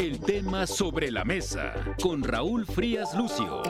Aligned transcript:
El 0.00 0.18
tema 0.18 0.66
sobre 0.66 1.10
la 1.10 1.26
mesa 1.26 1.74
con 2.02 2.22
Raúl 2.22 2.64
Frías 2.64 3.14
Lucio. 3.14 3.60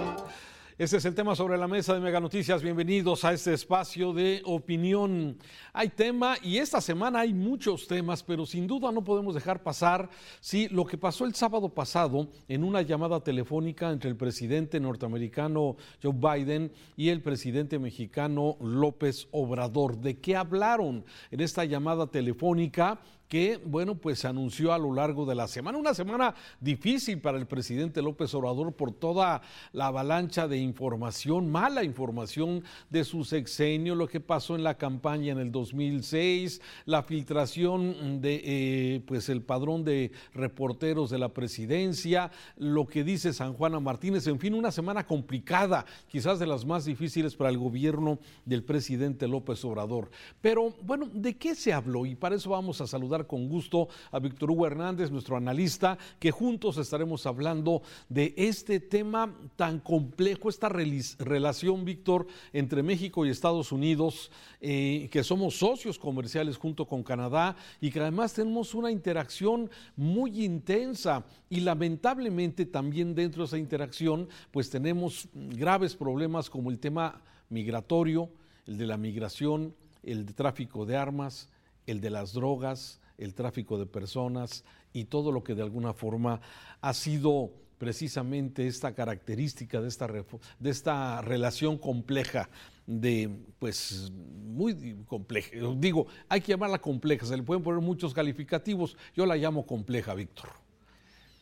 Este 0.78 0.98
es 0.98 1.04
el 1.04 1.16
tema 1.16 1.34
sobre 1.34 1.58
la 1.58 1.66
mesa 1.66 1.92
de 1.92 1.98
Mega 1.98 2.20
Noticias. 2.20 2.62
Bienvenidos 2.62 3.24
a 3.24 3.32
este 3.32 3.52
espacio 3.52 4.12
de 4.12 4.40
opinión. 4.44 5.36
Hay 5.72 5.88
tema 5.88 6.36
y 6.40 6.58
esta 6.58 6.80
semana 6.80 7.18
hay 7.18 7.34
muchos 7.34 7.88
temas, 7.88 8.22
pero 8.22 8.46
sin 8.46 8.68
duda 8.68 8.92
no 8.92 9.02
podemos 9.02 9.34
dejar 9.34 9.64
pasar 9.64 10.08
sí, 10.38 10.68
lo 10.68 10.86
que 10.86 10.96
pasó 10.96 11.24
el 11.24 11.34
sábado 11.34 11.68
pasado 11.68 12.28
en 12.46 12.62
una 12.62 12.82
llamada 12.82 13.24
telefónica 13.24 13.90
entre 13.90 14.08
el 14.08 14.16
presidente 14.16 14.78
norteamericano 14.78 15.76
Joe 16.00 16.14
Biden 16.14 16.70
y 16.96 17.08
el 17.08 17.22
presidente 17.22 17.80
mexicano 17.80 18.56
López 18.60 19.26
Obrador. 19.32 19.98
¿De 19.98 20.20
qué 20.20 20.36
hablaron 20.36 21.04
en 21.32 21.40
esta 21.40 21.64
llamada 21.64 22.06
telefónica? 22.06 23.00
Que, 23.30 23.60
bueno, 23.64 23.94
pues 23.94 24.18
se 24.18 24.26
anunció 24.26 24.72
a 24.72 24.78
lo 24.78 24.92
largo 24.92 25.24
de 25.24 25.36
la 25.36 25.46
semana. 25.46 25.78
Una 25.78 25.94
semana 25.94 26.34
difícil 26.60 27.20
para 27.20 27.38
el 27.38 27.46
presidente 27.46 28.02
López 28.02 28.34
Obrador 28.34 28.72
por 28.72 28.90
toda 28.90 29.40
la 29.72 29.86
avalancha 29.86 30.48
de 30.48 30.58
información, 30.58 31.48
mala 31.48 31.84
información 31.84 32.64
de 32.90 33.04
su 33.04 33.22
sexenio, 33.22 33.94
lo 33.94 34.08
que 34.08 34.18
pasó 34.18 34.56
en 34.56 34.64
la 34.64 34.76
campaña 34.76 35.30
en 35.30 35.38
el 35.38 35.52
2006, 35.52 36.60
la 36.86 37.04
filtración 37.04 38.20
de, 38.20 38.42
eh, 38.44 39.02
pues, 39.06 39.28
el 39.28 39.42
padrón 39.42 39.84
de 39.84 40.10
reporteros 40.34 41.08
de 41.08 41.18
la 41.18 41.28
presidencia, 41.28 42.32
lo 42.56 42.88
que 42.88 43.04
dice 43.04 43.32
San 43.32 43.54
Juana 43.54 43.78
Martínez, 43.78 44.26
en 44.26 44.40
fin, 44.40 44.54
una 44.54 44.72
semana 44.72 45.06
complicada, 45.06 45.86
quizás 46.08 46.40
de 46.40 46.48
las 46.48 46.64
más 46.64 46.84
difíciles 46.84 47.36
para 47.36 47.50
el 47.50 47.58
gobierno 47.58 48.18
del 48.44 48.64
presidente 48.64 49.28
López 49.28 49.64
Obrador. 49.64 50.10
Pero, 50.40 50.74
bueno, 50.82 51.08
¿de 51.14 51.36
qué 51.36 51.54
se 51.54 51.72
habló? 51.72 52.06
Y 52.06 52.16
para 52.16 52.34
eso 52.34 52.50
vamos 52.50 52.80
a 52.80 52.88
saludar 52.88 53.19
con 53.26 53.48
gusto 53.48 53.88
a 54.10 54.18
Víctor 54.18 54.50
Hugo 54.50 54.66
Hernández, 54.66 55.10
nuestro 55.10 55.36
analista, 55.36 55.98
que 56.18 56.30
juntos 56.30 56.78
estaremos 56.78 57.26
hablando 57.26 57.82
de 58.08 58.34
este 58.36 58.80
tema 58.80 59.34
tan 59.56 59.80
complejo, 59.80 60.48
esta 60.48 60.68
relación, 60.68 61.84
Víctor, 61.84 62.26
entre 62.52 62.82
México 62.82 63.24
y 63.24 63.30
Estados 63.30 63.72
Unidos, 63.72 64.30
eh, 64.60 65.08
que 65.10 65.24
somos 65.24 65.58
socios 65.58 65.98
comerciales 65.98 66.56
junto 66.56 66.86
con 66.86 67.02
Canadá 67.02 67.56
y 67.80 67.90
que 67.90 68.00
además 68.00 68.34
tenemos 68.34 68.74
una 68.74 68.90
interacción 68.90 69.70
muy 69.96 70.44
intensa. 70.44 71.24
Y 71.48 71.60
lamentablemente 71.60 72.66
también 72.66 73.14
dentro 73.14 73.42
de 73.42 73.46
esa 73.46 73.58
interacción 73.58 74.28
pues 74.50 74.70
tenemos 74.70 75.28
graves 75.34 75.94
problemas 75.94 76.50
como 76.50 76.70
el 76.70 76.78
tema 76.78 77.22
migratorio, 77.48 78.30
el 78.66 78.78
de 78.78 78.86
la 78.86 78.96
migración, 78.96 79.74
el 80.02 80.26
de 80.26 80.32
tráfico 80.32 80.86
de 80.86 80.96
armas, 80.96 81.48
el 81.86 82.00
de 82.00 82.10
las 82.10 82.32
drogas, 82.32 82.99
el 83.20 83.34
tráfico 83.34 83.78
de 83.78 83.86
personas 83.86 84.64
y 84.92 85.04
todo 85.04 85.30
lo 85.30 85.44
que 85.44 85.54
de 85.54 85.62
alguna 85.62 85.92
forma 85.92 86.40
ha 86.80 86.94
sido 86.94 87.52
precisamente 87.78 88.66
esta 88.66 88.94
característica 88.94 89.80
de 89.80 89.88
esta, 89.88 90.06
de 90.06 90.70
esta 90.70 91.22
relación 91.22 91.78
compleja 91.78 92.50
de, 92.86 93.30
pues, 93.58 94.12
muy 94.12 94.96
compleja. 95.06 95.50
Digo, 95.76 96.06
hay 96.28 96.40
que 96.40 96.48
llamarla 96.48 96.78
compleja, 96.78 97.24
se 97.24 97.36
le 97.36 97.42
pueden 97.42 97.62
poner 97.62 97.80
muchos 97.80 98.12
calificativos, 98.12 98.96
yo 99.14 99.24
la 99.24 99.36
llamo 99.36 99.64
compleja, 99.64 100.12
Víctor. 100.12 100.50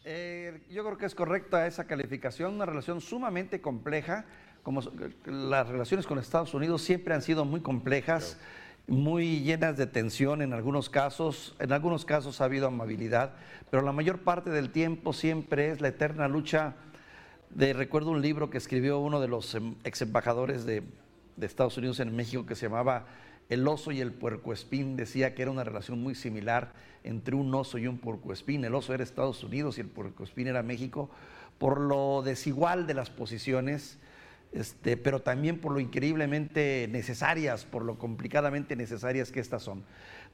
Eh, 0.05 0.61
yo 0.71 0.85
creo 0.85 0.97
que 0.97 1.07
es 1.07 1.15
correcta 1.15 1.67
esa 1.67 1.87
calificación, 1.87 2.55
una 2.55 2.67
relación 2.67 3.01
sumamente 3.01 3.61
compleja, 3.61 4.25
como 4.63 4.81
las 5.25 5.69
relaciones 5.69 6.07
con 6.07 6.19
Estados 6.19 6.55
Unidos 6.55 6.83
siempre 6.83 7.15
han 7.15 7.23
sido 7.23 7.45
muy 7.45 7.61
complejas 7.61 8.39
muy 8.89 9.41
llenas 9.43 9.77
de 9.77 9.87
tensión 9.87 10.41
en 10.41 10.55
algunos 10.55 10.89
casos, 10.89 11.55
en 11.61 11.73
algunos 11.73 12.07
casos 12.07 12.41
ha 12.41 12.45
habido 12.45 12.67
amabilidad, 12.67 13.35
pero 13.71 13.83
la 13.83 13.93
mayor 13.93 14.21
parte 14.21 14.49
del 14.51 14.71
tiempo 14.71 15.13
siempre 15.13 15.71
es 15.71 15.83
la 15.83 15.89
eterna 15.89 16.27
lucha. 16.27 16.75
De, 17.51 17.75
recuerdo 17.75 18.11
un 18.11 18.23
libro 18.23 18.49
que 18.49 18.57
escribió 18.57 18.99
uno 18.99 19.21
de 19.21 19.29
los 19.29 19.55
em, 19.55 19.75
ex 19.85 20.03
embajadores 20.03 20.65
de, 20.65 20.83
Estados 21.41 21.77
Unidos 21.77 22.01
en 22.01 22.17
México 22.17 22.47
que 22.47 22.57
se 22.57 22.67
llamaba 22.67 23.07
El 23.49 23.69
oso 23.69 23.93
y 23.93 24.01
el 24.01 24.13
puercoespín, 24.13 24.97
decía 24.97 25.35
que 25.35 25.43
era 25.43 25.53
una 25.53 25.63
relación 25.63 26.03
muy 26.03 26.17
similar 26.17 26.73
entre 27.05 27.37
un 27.37 27.55
oso 27.55 27.79
y 27.79 27.87
un 27.87 27.99
puercoespín, 27.99 28.65
el 28.65 28.75
oso 28.75 28.93
era 28.93 29.05
Estados 29.05 29.45
Unidos 29.45 29.79
y 29.79 29.83
el 29.83 29.87
puercoespín 29.87 30.49
era 30.49 30.65
México, 30.65 31.11
por 31.59 31.79
lo 31.79 32.23
desigual 32.23 32.87
de 32.89 32.95
las 32.95 33.11
posiciones, 33.11 33.99
este, 34.53 34.97
pero 34.97 35.21
también 35.21 35.61
por 35.61 35.73
lo 35.73 35.81
increíblemente 35.81 36.89
necesarias, 36.91 37.65
por 37.65 37.85
lo 37.85 37.99
complicadamente 37.99 38.77
necesarias 38.77 39.31
que 39.31 39.41
estas 39.41 39.63
son. 39.63 39.85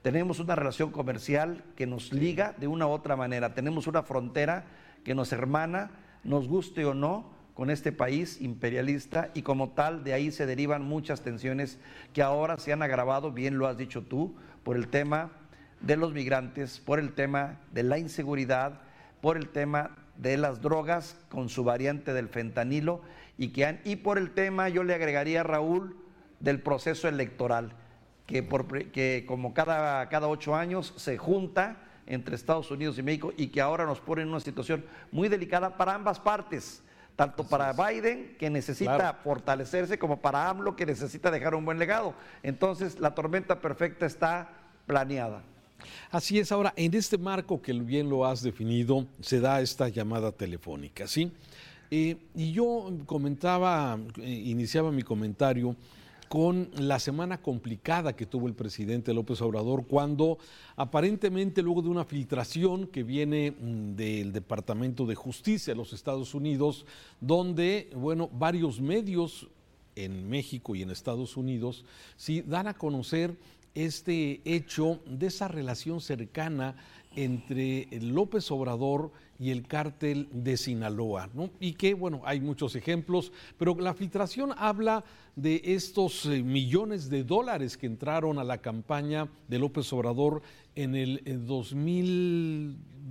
Tenemos 0.03 0.39
una 0.39 0.55
relación 0.55 0.91
comercial 0.91 1.65
que 1.77 1.87
nos 1.87 2.13
liga 2.13 2.55
de 2.59 2.67
una 2.67 2.87
u 2.87 2.91
otra 2.91 3.17
manera, 3.17 3.55
tenemos 3.55 3.87
una 3.87 4.03
frontera 4.03 4.67
que 5.03 5.15
nos 5.15 5.33
hermana, 5.33 5.91
nos 6.23 6.49
guste 6.49 6.85
o 6.85 6.95
no, 6.95 7.33
con 7.55 7.71
este 7.71 7.93
país 7.93 8.41
imperialista 8.41 9.31
y 9.33 9.43
como 9.43 9.71
tal 9.71 10.03
de 10.03 10.13
ahí 10.13 10.33
se 10.33 10.45
derivan 10.45 10.83
muchas 10.83 11.23
tensiones 11.23 11.79
que 12.13 12.23
ahora 12.23 12.59
se 12.59 12.73
han 12.73 12.83
agravado, 12.83 13.31
bien 13.31 13.59
lo 13.59 13.67
has 13.69 13.79
dicho 13.79 14.03
tú, 14.03 14.35
por 14.65 14.77
el 14.77 14.89
tema 14.89 15.31
de 15.81 15.97
los 15.97 16.13
migrantes, 16.13 16.81
por 16.81 16.99
el 16.99 17.13
tema 17.13 17.61
de 17.73 17.85
la 17.85 17.99
inseguridad, 17.99 18.81
por 19.21 19.37
el 19.37 19.49
tema 19.49 19.97
de 20.17 20.37
las 20.37 20.61
drogas 20.61 21.17
con 21.29 21.49
su 21.49 21.65
variante 21.65 22.13
del 22.13 22.29
fentanilo 22.29 23.01
y, 23.37 23.49
que 23.49 23.67
han, 23.67 23.81
y 23.85 23.97
por 23.97 24.19
el 24.19 24.31
tema, 24.31 24.69
yo 24.69 24.85
le 24.85 24.95
agregaría, 24.95 25.43
Raúl, 25.43 25.97
del 26.41 26.61
proceso 26.61 27.09
electoral, 27.09 27.73
que, 28.27 28.43
por, 28.43 28.91
que 28.91 29.25
como 29.27 29.55
cada, 29.55 30.09
cada 30.09 30.29
ocho 30.29 30.55
años 30.55 30.95
se 30.97 31.19
junta 31.19 31.79
entre 32.07 32.37
Estados 32.37 32.71
Unidos 32.71 32.99
y 32.99 33.03
México 33.03 33.33
y 33.37 33.49
que 33.49 33.61
ahora 33.61 33.87
nos 33.87 34.01
pone 34.01 34.23
en 34.23 34.29
una 34.29 34.41
situación 34.41 34.85
muy 35.11 35.29
delicada 35.29 35.77
para 35.77 35.95
ambas 35.95 36.21
partes, 36.21 36.83
tanto 37.17 37.45
para 37.45 37.73
Biden, 37.73 38.37
que 38.39 38.51
necesita 38.51 39.15
fortalecerse, 39.15 39.99
como 39.99 40.21
para 40.21 40.49
AMLO, 40.49 40.77
que 40.77 40.87
necesita 40.87 41.31
dejar 41.31 41.55
un 41.55 41.65
buen 41.65 41.79
legado. 41.79 42.15
Entonces, 42.43 42.99
la 42.99 43.15
tormenta 43.15 43.61
perfecta 43.61 44.05
está 44.05 44.51
planeada. 44.87 45.43
Así 46.11 46.39
es, 46.39 46.53
ahora, 46.53 46.73
en 46.77 46.95
este 46.95 47.19
marco 47.19 47.61
que 47.61 47.73
bien 47.73 48.09
lo 48.09 48.25
has 48.25 48.43
definido, 48.43 49.07
se 49.21 49.41
da 49.41 49.61
esta 49.61 49.89
llamada 49.89 50.33
telefónica, 50.33 51.07
¿sí? 51.07 51.31
Eh, 51.91 52.17
y 52.35 52.53
yo 52.53 52.91
comentaba, 53.07 53.99
eh, 54.21 54.31
iniciaba 54.31 54.91
mi 54.91 55.03
comentario 55.03 55.77
con 56.29 56.71
la 56.77 56.99
semana 56.99 57.41
complicada 57.41 58.17
que 58.17 58.27
tuvo 58.27 58.49
el 58.49 58.55
presidente 58.55 59.15
López 59.15 59.41
Obrador 59.41 59.87
cuando 59.87 60.39
aparentemente 60.75 61.63
luego 61.63 61.83
de 61.83 61.91
una 61.91 62.05
filtración 62.05 62.89
que 62.89 63.05
viene 63.05 63.53
mm, 63.53 63.95
del 63.95 64.33
Departamento 64.33 65.07
de 65.07 65.15
Justicia 65.15 65.73
de 65.73 65.79
los 65.79 65.93
Estados 65.93 66.35
Unidos, 66.35 66.87
donde, 67.21 67.91
bueno, 67.95 68.29
varios 68.33 68.81
medios 68.81 69.47
en 69.95 70.29
México 70.29 70.75
y 70.75 70.83
en 70.83 70.91
Estados 70.91 71.37
Unidos 71.37 71.85
sí 72.17 72.43
dan 72.43 72.67
a 72.67 72.75
conocer 72.75 73.37
este 73.75 74.41
hecho 74.45 75.01
de 75.07 75.27
esa 75.27 75.49
relación 75.49 76.01
cercana 76.01 76.77
entre 77.17 77.89
López 78.01 78.51
Obrador 78.51 79.13
y 79.39 79.51
el 79.51 79.67
cártel 79.67 80.29
de 80.33 80.57
Sinaloa, 80.57 81.29
¿no? 81.35 81.51
Y 81.61 81.73
que, 81.73 81.95
bueno, 81.95 82.23
hay 82.25 82.41
muchos 82.41 82.77
ejemplos, 82.77 83.33
pero 83.59 83.75
la 83.77 83.95
filtración 83.95 84.53
habla 84.57 85.05
de 85.37 85.61
estos 85.65 86.27
eh, 86.27 86.43
millones 86.43 87.11
de 87.11 87.25
dólares 87.25 87.77
que 87.77 87.87
entraron 87.87 88.39
a 88.39 88.45
la 88.45 88.59
campaña 88.59 89.29
de 89.49 89.59
López 89.59 89.93
Obrador 89.93 90.43
en 90.77 90.95
el 90.95 91.23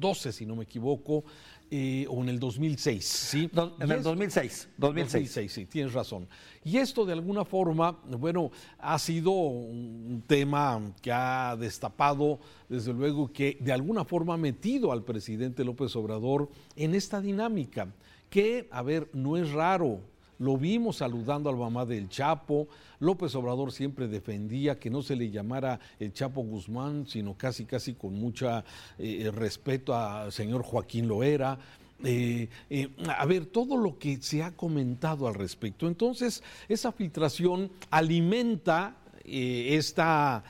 2012, 0.03 0.31
si 0.33 0.45
no 0.45 0.55
me 0.55 0.63
equivoco, 0.63 1.23
eh, 1.71 2.05
o 2.09 2.21
en 2.21 2.29
el 2.29 2.39
2006, 2.39 3.05
¿sí? 3.05 3.49
en 3.79 3.91
el 3.91 4.03
2006, 4.03 4.69
2006. 4.77 5.51
sí, 5.51 5.65
tienes 5.65 5.93
razón. 5.93 6.27
Y 6.63 6.77
esto 6.77 7.05
de 7.05 7.13
alguna 7.13 7.45
forma, 7.45 7.99
bueno, 8.19 8.51
ha 8.77 8.99
sido 8.99 9.31
un 9.31 10.23
tema 10.27 10.93
que 11.01 11.11
ha 11.11 11.55
destapado, 11.57 12.39
desde 12.69 12.93
luego, 12.93 13.31
que 13.31 13.57
de 13.59 13.71
alguna 13.71 14.03
forma 14.03 14.33
ha 14.35 14.37
metido 14.37 14.91
al 14.91 15.03
presidente 15.03 15.63
López 15.63 15.95
Obrador 15.95 16.49
en 16.75 16.95
esta 16.95 17.21
dinámica, 17.21 17.87
que, 18.29 18.67
a 18.71 18.81
ver, 18.81 19.09
no 19.13 19.37
es 19.37 19.51
raro, 19.51 20.01
lo 20.39 20.57
vimos 20.57 20.97
saludando 20.97 21.49
al 21.49 21.57
mamá 21.57 21.85
del 21.85 22.09
Chapo. 22.09 22.67
López 22.99 23.35
Obrador 23.35 23.71
siempre 23.71 24.07
defendía 24.07 24.79
que 24.79 24.89
no 24.89 25.01
se 25.01 25.15
le 25.15 25.29
llamara 25.29 25.79
el 25.99 26.13
Chapo 26.13 26.41
Guzmán, 26.41 27.05
sino 27.07 27.35
casi, 27.35 27.65
casi 27.65 27.93
con 27.93 28.13
mucho 28.13 28.63
eh, 28.97 29.31
respeto 29.33 29.95
al 29.95 30.31
señor 30.31 30.63
Joaquín 30.63 31.07
Loera. 31.07 31.57
Eh, 32.03 32.49
eh, 32.69 32.89
a 33.07 33.25
ver, 33.25 33.45
todo 33.45 33.77
lo 33.77 33.97
que 33.97 34.21
se 34.21 34.43
ha 34.43 34.51
comentado 34.51 35.27
al 35.27 35.35
respecto. 35.35 35.87
Entonces, 35.87 36.43
esa 36.67 36.91
filtración 36.91 37.71
alimenta 37.89 38.97
esta, 39.25 40.43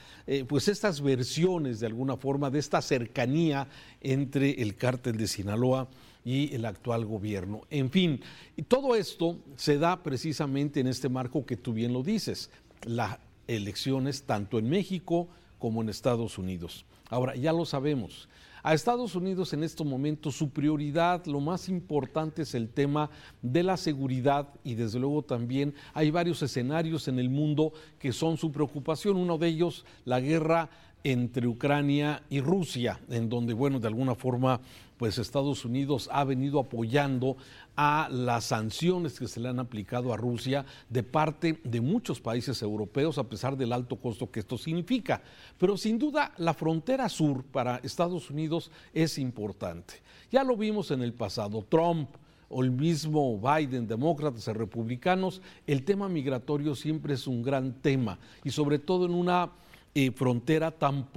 pues 0.47 0.68
estas 0.68 1.00
versiones 1.00 1.79
de 1.79 1.86
alguna 1.86 2.18
forma 2.18 2.50
de 2.50 2.57
esta 2.57 2.81
cercanía 2.81 3.68
entre 4.01 4.63
el 4.63 4.75
cártel 4.75 5.15
de 5.15 5.27
Sinaloa 5.27 5.88
y 6.25 6.54
el 6.54 6.66
actual 6.66 7.06
gobierno. 7.06 7.62
En 7.70 7.90
fin, 7.90 8.22
todo 8.68 8.96
esto 8.96 9.38
se 9.56 9.78
da 9.78 10.02
precisamente 10.04 10.80
en 10.80 10.88
este 10.88 11.10
marco 11.10 11.46
que 11.46 11.58
tú 11.58 11.74
bien 11.74 11.94
lo 11.94 12.04
dices, 12.04 12.50
las 12.86 13.18
elecciones 13.48 14.24
tanto 14.24 14.60
en 14.60 14.70
México 14.70 15.28
como 15.60 15.81
en 15.81 15.90
Estados 15.90 16.38
Unidos. 16.38 16.86
Ahora, 17.10 17.36
ya 17.36 17.54
lo 17.54 17.66
sabemos, 17.66 18.28
A 18.66 18.74
Estados 18.74 19.14
Unidos 19.14 19.52
en 19.52 19.62
estos 19.62 19.86
momentos 19.86 20.38
su 20.38 20.50
prioridad, 20.50 21.25
lo 21.25 21.42
más 21.42 21.68
importante 21.68 22.44
es 22.44 22.56
el 22.56 22.70
tema 22.70 23.10
de 23.42 23.62
la 23.62 23.75
seguridad 23.75 24.48
y 24.64 24.75
desde 24.75 25.00
luego 25.00 25.22
también 25.22 25.74
hay 25.94 26.12
varios 26.12 26.42
escenarios 26.42 27.10
en 27.10 27.20
el 27.20 27.30
mundo 27.30 27.74
que 28.00 28.14
son 28.14 28.38
su 28.38 28.54
preocupación. 28.54 29.18
Uno 29.18 29.38
de 29.38 29.50
ellos, 29.50 29.84
la 30.06 30.22
guerra 30.22 30.70
entre 31.04 31.46
Ucrania 31.46 32.24
y 32.30 32.40
Rusia, 32.40 33.02
en 33.10 33.28
donde, 33.28 33.54
bueno, 33.54 33.81
de 33.81 33.88
alguna 33.88 34.16
forma, 34.16 34.62
pues 35.03 35.17
Estados 35.17 35.65
Unidos 35.65 36.07
ha 36.13 36.23
venido 36.23 36.61
apoyando 36.61 37.35
a 37.75 38.07
las 38.09 38.45
sanciones 38.45 39.19
que 39.19 39.27
se 39.27 39.41
le 39.41 39.50
han 39.50 39.59
aplicado 39.59 40.13
a 40.13 40.15
Rusia 40.15 40.65
de 40.88 41.03
parte 41.03 41.59
de 41.65 41.81
muchos 41.81 42.21
países 42.21 42.61
europeos, 42.61 43.17
a 43.17 43.27
pesar 43.27 43.57
del 43.57 43.73
alto 43.73 43.97
costo 43.97 44.31
que 44.31 44.39
esto 44.39 44.57
significa. 44.57 45.21
Pero 45.57 45.75
sin 45.75 46.00
duda, 46.00 46.31
la 46.38 46.53
frontera 46.53 47.09
sur 47.09 47.44
para 47.44 47.81
Estados 47.83 48.29
Unidos 48.29 48.71
es 48.94 49.17
importante. 49.17 49.95
Ya 50.31 50.45
lo 50.45 50.55
vimos 50.55 50.89
en 50.89 51.01
el 51.01 51.11
pasado. 51.11 51.65
Trump 51.67 52.07
o 52.47 52.63
el 52.63 52.71
mismo 52.71 53.38
Biden, 53.38 53.89
demócratas 53.89 54.47
y 54.47 54.53
republicanos, 54.53 55.41
el 55.67 55.83
tema 55.83 56.07
migratorio 56.07 56.75
siempre 56.75 57.15
es 57.15 57.27
un 57.27 57.44
gran 57.44 57.73
tema 57.81 58.19
y 58.45 58.51
sobre 58.51 58.79
todo 58.79 59.05
en 59.05 59.15
una 59.15 59.51
eh, 59.95 60.10
frontera 60.10 60.72
tan, 60.72 61.07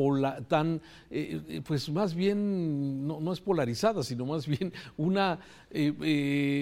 tan 0.49 0.82
eh, 1.11 1.40
eh, 1.49 1.62
pues 1.67 1.88
más 1.88 2.14
bien, 2.14 3.06
no, 3.06 3.32
es 3.32 3.40
polarizada, 3.40 4.02
sino 4.02 4.26
más 4.26 4.46
bien 4.58 4.70
una, 4.99 5.38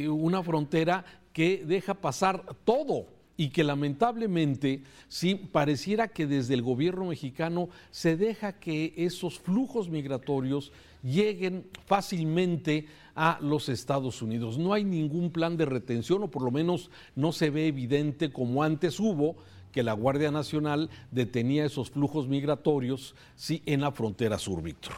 una 0.08 0.42
frontera 0.44 1.04
que 1.32 1.64
deja 1.66 1.94
pasar 1.94 2.44
todo 2.64 3.06
y 3.36 3.48
que 3.48 3.64
lamentablemente 3.64 4.82
sí 5.08 5.34
pareciera 5.34 6.06
que 6.06 6.28
desde 6.28 6.54
el 6.54 6.62
gobierno 6.62 7.06
mexicano 7.06 7.68
se 7.90 8.16
deja 8.16 8.60
que 8.60 8.94
esos 8.96 9.40
flujos 9.40 9.88
migratorios 9.88 10.70
lleguen 11.02 11.66
fácilmente 11.84 12.86
a 13.16 13.38
los 13.40 13.68
Estados 13.68 14.22
Unidos. 14.22 14.56
No 14.56 14.72
hay 14.72 14.84
ningún 14.84 15.30
plan 15.30 15.56
de 15.56 15.64
retención 15.64 16.22
o 16.22 16.30
por 16.30 16.42
lo 16.42 16.52
menos 16.52 16.90
no 17.16 17.32
se 17.32 17.50
ve 17.50 17.66
evidente 17.66 18.32
como 18.32 18.62
antes 18.62 19.00
hubo 19.00 19.34
que 19.74 19.82
la 19.82 19.92
Guardia 19.92 20.30
Nacional 20.30 20.88
detenía 21.10 21.64
esos 21.64 21.90
flujos 21.90 22.28
migratorios 22.28 23.16
sí, 23.34 23.60
en 23.66 23.80
la 23.80 23.90
frontera 23.90 24.38
sur, 24.38 24.62
Víctor. 24.62 24.94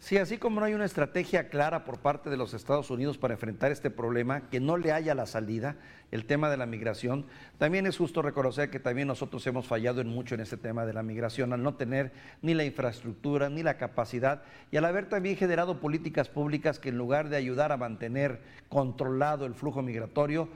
Sí, 0.00 0.18
así 0.18 0.38
como 0.38 0.58
no 0.58 0.66
hay 0.66 0.74
una 0.74 0.84
estrategia 0.84 1.48
clara 1.48 1.84
por 1.84 1.98
parte 1.98 2.28
de 2.28 2.36
los 2.36 2.52
Estados 2.52 2.90
Unidos 2.90 3.16
para 3.16 3.34
enfrentar 3.34 3.70
este 3.70 3.90
problema, 3.90 4.50
que 4.50 4.58
no 4.58 4.76
le 4.76 4.90
haya 4.90 5.14
la 5.14 5.26
salida, 5.26 5.76
el 6.10 6.26
tema 6.26 6.50
de 6.50 6.56
la 6.56 6.66
migración, 6.66 7.26
también 7.58 7.86
es 7.86 7.96
justo 7.96 8.22
reconocer 8.22 8.70
que 8.70 8.80
también 8.80 9.06
nosotros 9.06 9.46
hemos 9.46 9.66
fallado 9.66 10.00
en 10.00 10.08
mucho 10.08 10.34
en 10.34 10.40
este 10.40 10.56
tema 10.56 10.84
de 10.84 10.92
la 10.92 11.04
migración, 11.04 11.52
al 11.52 11.62
no 11.62 11.74
tener 11.74 12.12
ni 12.42 12.54
la 12.54 12.64
infraestructura, 12.64 13.48
ni 13.48 13.62
la 13.62 13.78
capacidad, 13.78 14.42
y 14.72 14.76
al 14.78 14.84
haber 14.84 15.08
también 15.08 15.36
generado 15.36 15.78
políticas 15.78 16.28
públicas 16.28 16.80
que 16.80 16.88
en 16.88 16.98
lugar 16.98 17.28
de 17.28 17.36
ayudar 17.36 17.70
a 17.70 17.76
mantener 17.76 18.40
controlado 18.68 19.46
el 19.46 19.54
flujo 19.54 19.80
migratorio, 19.80 20.48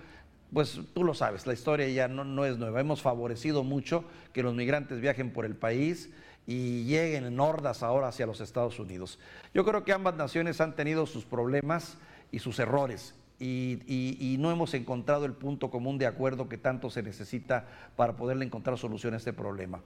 pues 0.53 0.81
tú 0.95 1.05
lo 1.05 1.15
sabes, 1.15 1.47
la 1.47 1.53
historia 1.53 1.89
ya 1.89 2.09
no, 2.09 2.45
es 2.45 2.59
nueva. 2.59 2.81
Hemos 2.81 3.03
favorecido 3.03 3.63
mucho 3.65 4.05
que 4.33 4.43
los 4.43 4.55
migrantes 4.55 5.01
viajen 5.01 5.33
por 5.33 5.45
el 5.45 5.55
país 5.55 6.11
y 6.47 6.85
lleguen 6.85 7.25
en 7.25 7.39
hordas 7.39 7.83
ahora 7.83 8.09
hacia 8.09 8.27
los 8.27 8.41
Estados 8.41 8.79
Unidos. 8.79 9.19
Yo 9.55 9.65
creo 9.65 9.85
que 9.85 9.93
ambas 9.93 10.17
naciones 10.17 10.61
han 10.61 10.75
tenido 10.75 11.07
sus 11.07 11.25
problemas 11.25 11.99
y 12.33 12.41
sus 12.41 12.59
errores 12.59 13.15
y, 13.41 14.37
no 14.39 14.51
hemos 14.51 14.75
encontrado 14.75 15.25
el 15.25 15.33
punto 15.33 15.71
común 15.71 15.99
de 15.99 16.07
acuerdo 16.07 16.49
que 16.49 16.59
tanto 16.59 16.91
se 16.91 17.03
necesita 17.03 17.67
para 17.97 18.17
poderle 18.17 18.45
encontrar 18.45 18.77
solución 18.79 19.15
a 19.15 19.17
este 19.17 19.33
problema. 19.33 19.81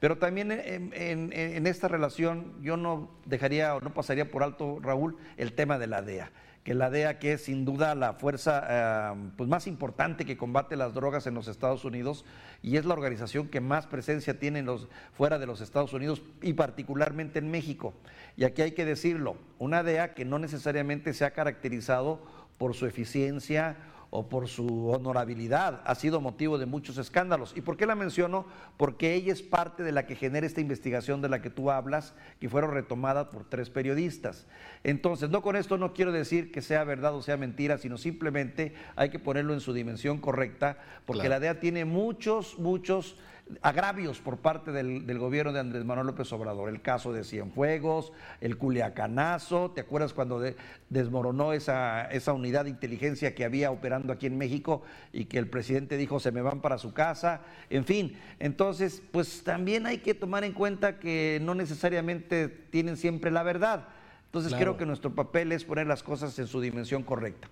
Pero 0.00 0.18
también 0.18 0.50
en, 0.52 0.92
en 0.94 1.66
esta 1.66 1.88
relación 1.88 2.52
yo 2.62 2.76
no 2.76 3.10
dejaría 3.24 3.74
o 3.74 3.80
no 3.80 3.94
pasaría 3.94 4.30
por 4.30 4.42
alto, 4.42 4.78
Raúl, 4.80 5.16
el 5.36 5.52
tema 5.52 5.78
de 5.78 5.86
la 5.86 6.02
DEA 6.02 6.30
que 6.68 6.74
la 6.74 6.90
DEA, 6.90 7.18
que 7.18 7.32
es 7.32 7.44
sin 7.44 7.64
duda 7.64 7.94
la 7.94 8.12
fuerza 8.12 8.62
eh, 8.68 9.30
pues 9.38 9.48
más 9.48 9.66
importante 9.66 10.26
que 10.26 10.36
combate 10.36 10.76
las 10.76 10.92
drogas 10.92 11.26
en 11.26 11.32
los 11.32 11.48
Estados 11.48 11.82
Unidos 11.86 12.26
y 12.62 12.76
es 12.76 12.84
la 12.84 12.92
organización 12.92 13.48
que 13.48 13.62
más 13.62 13.86
presencia 13.86 14.38
tiene 14.38 14.60
los, 14.62 14.86
fuera 15.14 15.38
de 15.38 15.46
los 15.46 15.62
Estados 15.62 15.94
Unidos 15.94 16.20
y 16.42 16.52
particularmente 16.52 17.38
en 17.38 17.50
México. 17.50 17.94
Y 18.36 18.44
aquí 18.44 18.60
hay 18.60 18.72
que 18.72 18.84
decirlo, 18.84 19.38
una 19.58 19.82
DEA 19.82 20.12
que 20.12 20.26
no 20.26 20.38
necesariamente 20.38 21.14
se 21.14 21.24
ha 21.24 21.30
caracterizado 21.30 22.20
por 22.58 22.74
su 22.74 22.84
eficiencia 22.84 23.78
o 24.10 24.28
por 24.28 24.48
su 24.48 24.88
honorabilidad 24.88 25.82
ha 25.84 25.94
sido 25.94 26.20
motivo 26.20 26.58
de 26.58 26.66
muchos 26.66 26.96
escándalos. 26.96 27.54
¿Y 27.56 27.60
por 27.60 27.76
qué 27.76 27.86
la 27.86 27.94
menciono? 27.94 28.46
Porque 28.76 29.14
ella 29.14 29.32
es 29.32 29.42
parte 29.42 29.82
de 29.82 29.92
la 29.92 30.06
que 30.06 30.16
genera 30.16 30.46
esta 30.46 30.60
investigación 30.60 31.20
de 31.20 31.28
la 31.28 31.42
que 31.42 31.50
tú 31.50 31.70
hablas, 31.70 32.14
que 32.40 32.48
fueron 32.48 32.72
retomadas 32.72 33.28
por 33.28 33.44
tres 33.44 33.68
periodistas. 33.68 34.46
Entonces, 34.82 35.28
no 35.28 35.42
con 35.42 35.56
esto 35.56 35.76
no 35.76 35.92
quiero 35.92 36.12
decir 36.12 36.50
que 36.50 36.62
sea 36.62 36.84
verdad 36.84 37.14
o 37.14 37.22
sea 37.22 37.36
mentira, 37.36 37.78
sino 37.78 37.98
simplemente 37.98 38.74
hay 38.96 39.10
que 39.10 39.18
ponerlo 39.18 39.52
en 39.52 39.60
su 39.60 39.72
dimensión 39.72 40.18
correcta, 40.18 40.78
porque 41.04 41.28
la 41.28 41.40
DEA 41.40 41.60
tiene 41.60 41.84
muchos, 41.84 42.58
muchos 42.58 43.16
agravios 43.62 44.20
por 44.20 44.38
parte 44.38 44.72
del, 44.72 45.18
gobierno 45.18 45.52
de 45.52 45.60
Andrés 45.60 45.84
Manuel 45.84 46.08
López 46.08 46.32
Obrador. 46.32 46.68
El 46.68 46.82
caso 46.82 47.12
de 47.12 47.24
Cienfuegos, 47.24 48.12
el 48.40 48.58
Culiacanazo, 48.58 49.70
¿te 49.70 49.80
acuerdas 49.80 50.12
cuando 50.12 50.42
desmoronó 50.88 51.52
esa, 51.52 52.04
esa 52.10 52.32
unidad 52.32 52.64
de 52.64 52.70
inteligencia 52.70 53.34
que 53.34 53.44
había 53.44 53.70
operando 53.70 54.12
aquí 54.12 54.26
en 54.26 54.38
México 54.38 54.82
y 55.12 55.26
que 55.26 55.38
el 55.38 55.48
presidente 55.48 55.96
dijo 55.96 56.20
se 56.20 56.32
me 56.32 56.42
van 56.42 56.60
para 56.60 56.78
su 56.78 56.92
casa? 56.92 57.42
En 57.70 57.84
fin, 57.84 58.16
entonces, 58.38 59.02
pues 59.10 59.42
también 59.44 59.86
hay 59.86 59.98
que 59.98 60.14
tomar 60.14 60.44
en 60.44 60.52
cuenta 60.52 60.98
que 60.98 61.40
no 61.42 61.54
necesariamente 61.54 62.48
tienen 62.48 62.96
siempre 62.96 63.30
la 63.30 63.42
verdad. 63.42 63.88
Entonces 64.26 64.52
creo 64.54 64.76
que 64.76 64.84
nuestro 64.84 65.14
papel 65.14 65.52
es 65.52 65.64
poner 65.64 65.86
las 65.86 66.02
cosas 66.02 66.38
en 66.38 66.46
su 66.46 66.60
dimensión 66.60 67.02
correcta. 67.02 67.48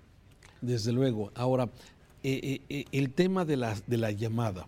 Desde 0.60 0.93
luego. 0.93 1.32
Ahora, 1.34 1.70
eh, 2.22 2.40
eh, 2.43 2.60
eh, 2.69 2.84
el 2.93 3.12
tema 3.12 3.44
de 3.44 3.56
la, 3.56 3.75
de 3.87 3.96
la 3.96 4.10
llamada. 4.10 4.66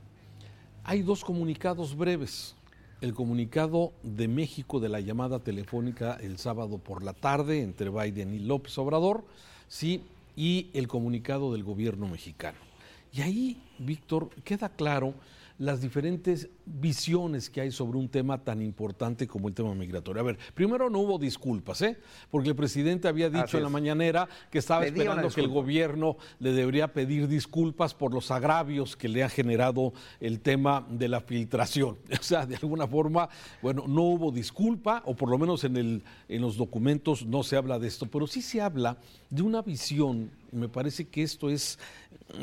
Hay 0.90 1.02
dos 1.02 1.22
comunicados 1.22 1.94
breves. 1.94 2.54
El 3.02 3.12
comunicado 3.12 3.92
de 4.02 4.26
México 4.26 4.80
de 4.80 4.88
la 4.88 5.00
llamada 5.00 5.38
telefónica 5.38 6.16
el 6.18 6.38
sábado 6.38 6.78
por 6.78 7.02
la 7.02 7.12
tarde 7.12 7.60
entre 7.60 7.90
Biden 7.90 8.32
y 8.32 8.38
López 8.38 8.78
Obrador, 8.78 9.22
sí, 9.68 10.00
y 10.34 10.70
el 10.72 10.88
comunicado 10.88 11.52
del 11.52 11.62
gobierno 11.62 12.08
mexicano. 12.08 12.56
Y 13.12 13.20
ahí, 13.20 13.62
Víctor, 13.78 14.30
queda 14.44 14.70
claro 14.70 15.12
las 15.58 15.80
diferentes 15.80 16.48
visiones 16.64 17.50
que 17.50 17.60
hay 17.60 17.72
sobre 17.72 17.98
un 17.98 18.08
tema 18.08 18.44
tan 18.44 18.62
importante 18.62 19.26
como 19.26 19.48
el 19.48 19.54
tema 19.54 19.74
migratorio. 19.74 20.20
A 20.20 20.24
ver, 20.24 20.38
primero 20.54 20.88
no 20.88 21.00
hubo 21.00 21.18
disculpas, 21.18 21.82
¿eh? 21.82 21.98
porque 22.30 22.48
el 22.48 22.56
presidente 22.56 23.08
había 23.08 23.28
dicho 23.28 23.56
en 23.56 23.64
la 23.64 23.68
mañanera 23.68 24.28
que 24.50 24.58
estaba 24.58 24.86
esperando 24.86 25.28
que 25.30 25.40
el 25.40 25.48
gobierno 25.48 26.16
le 26.38 26.52
debería 26.52 26.92
pedir 26.92 27.26
disculpas 27.26 27.92
por 27.92 28.14
los 28.14 28.30
agravios 28.30 28.96
que 28.96 29.08
le 29.08 29.24
ha 29.24 29.28
generado 29.28 29.92
el 30.20 30.40
tema 30.40 30.86
de 30.88 31.08
la 31.08 31.20
filtración. 31.20 31.98
O 32.18 32.22
sea, 32.28 32.44
de 32.44 32.56
alguna 32.56 32.86
forma, 32.86 33.28
bueno, 33.62 33.84
no 33.88 34.02
hubo 34.02 34.30
disculpa, 34.30 35.02
o 35.06 35.14
por 35.14 35.30
lo 35.30 35.38
menos 35.38 35.64
en, 35.64 35.76
el, 35.76 36.02
en 36.28 36.42
los 36.42 36.56
documentos 36.56 37.24
no 37.24 37.42
se 37.42 37.56
habla 37.56 37.78
de 37.78 37.88
esto, 37.88 38.06
pero 38.06 38.26
sí 38.26 38.42
se 38.42 38.60
habla 38.60 38.98
de 39.30 39.42
una 39.42 39.62
visión, 39.62 40.30
me 40.52 40.68
parece 40.68 41.06
que 41.06 41.22
esto 41.22 41.50
es 41.50 41.78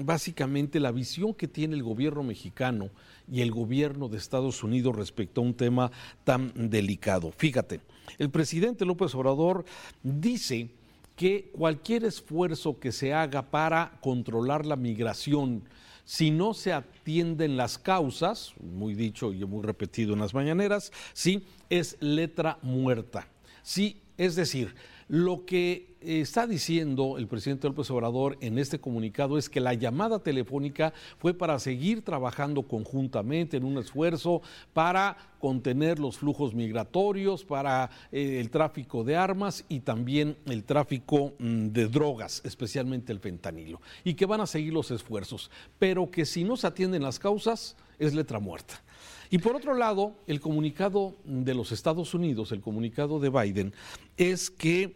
básicamente 0.03 0.79
la 0.79 0.91
visión 0.91 1.33
que 1.33 1.47
tiene 1.47 1.75
el 1.75 1.83
gobierno 1.83 2.23
mexicano 2.23 2.89
y 3.31 3.41
el 3.41 3.51
gobierno 3.51 4.07
de 4.07 4.17
Estados 4.17 4.63
Unidos 4.63 4.95
respecto 4.95 5.41
a 5.41 5.43
un 5.43 5.53
tema 5.53 5.91
tan 6.23 6.51
delicado. 6.69 7.31
Fíjate, 7.31 7.81
el 8.17 8.29
presidente 8.29 8.85
López 8.85 9.13
Obrador 9.15 9.65
dice 10.03 10.69
que 11.15 11.49
cualquier 11.53 12.03
esfuerzo 12.03 12.79
que 12.79 12.91
se 12.91 13.13
haga 13.13 13.49
para 13.49 13.97
controlar 14.01 14.65
la 14.65 14.75
migración, 14.75 15.63
si 16.03 16.29
no 16.29 16.53
se 16.53 16.73
atienden 16.73 17.57
las 17.57 17.77
causas, 17.77 18.53
muy 18.59 18.93
dicho 18.93 19.33
y 19.33 19.43
muy 19.45 19.63
repetido 19.63 20.13
en 20.13 20.19
las 20.19 20.33
mañaneras, 20.33 20.91
sí, 21.13 21.45
es 21.69 21.97
letra 21.99 22.59
muerta. 22.61 23.27
Sí, 23.63 24.01
es 24.17 24.35
decir, 24.35 24.75
lo 25.07 25.45
que 25.45 25.94
está 26.05 26.47
diciendo 26.47 27.17
el 27.17 27.27
presidente 27.27 27.67
López 27.67 27.89
Obrador 27.91 28.37
en 28.41 28.59
este 28.59 28.79
comunicado 28.79 29.37
es 29.37 29.49
que 29.49 29.59
la 29.59 29.73
llamada 29.73 30.19
telefónica 30.19 30.93
fue 31.17 31.33
para 31.33 31.59
seguir 31.59 32.03
trabajando 32.03 32.63
conjuntamente 32.63 33.57
en 33.57 33.63
un 33.63 33.77
esfuerzo 33.77 34.41
para 34.73 35.17
contener 35.39 35.99
los 35.99 36.17
flujos 36.17 36.53
migratorios, 36.53 37.43
para 37.43 37.89
eh, 38.11 38.39
el 38.39 38.49
tráfico 38.49 39.03
de 39.03 39.15
armas 39.15 39.65
y 39.69 39.81
también 39.81 40.37
el 40.45 40.63
tráfico 40.63 41.33
mm, 41.39 41.67
de 41.67 41.87
drogas, 41.87 42.41
especialmente 42.45 43.11
el 43.11 43.19
fentanilo, 43.19 43.81
y 44.03 44.13
que 44.13 44.25
van 44.25 44.41
a 44.41 44.47
seguir 44.47 44.73
los 44.73 44.91
esfuerzos, 44.91 45.51
pero 45.79 46.09
que 46.09 46.25
si 46.25 46.43
no 46.43 46.57
se 46.57 46.67
atienden 46.67 47.03
las 47.03 47.19
causas 47.19 47.75
es 47.99 48.13
letra 48.13 48.39
muerta. 48.39 48.81
Y 49.29 49.39
por 49.39 49.55
otro 49.55 49.73
lado, 49.73 50.15
el 50.27 50.39
comunicado 50.39 51.15
de 51.25 51.53
los 51.53 51.71
Estados 51.71 52.13
Unidos, 52.13 52.51
el 52.51 52.61
comunicado 52.61 53.19
de 53.19 53.29
Biden, 53.29 53.73
es 54.17 54.49
que 54.49 54.95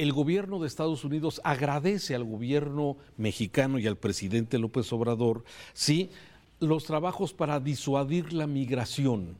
el 0.00 0.14
gobierno 0.14 0.58
de 0.58 0.66
Estados 0.66 1.04
Unidos 1.04 1.42
agradece 1.44 2.14
al 2.14 2.24
gobierno 2.24 2.96
mexicano 3.18 3.78
y 3.78 3.86
al 3.86 3.98
presidente 3.98 4.58
López 4.58 4.90
Obrador, 4.94 5.44
sí, 5.74 6.08
los 6.58 6.84
trabajos 6.84 7.34
para 7.34 7.60
disuadir 7.60 8.32
la 8.32 8.46
migración. 8.46 9.36